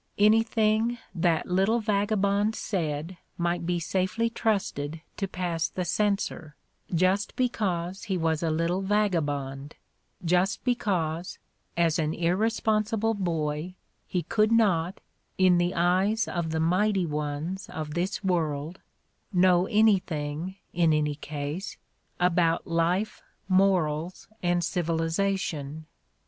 [0.17, 6.55] Anything that little vagabond said might be safely trusted to pass the censor,
[6.91, 9.75] just because he was a little vagabond,
[10.25, 11.37] just because,
[11.77, 13.75] as an irresponsi ble boy,
[14.07, 14.99] he could not,
[15.37, 18.79] in the eyes of the mighty ones of this world,
[19.31, 21.77] know anything in any case
[22.19, 25.85] about life, morals and civilization.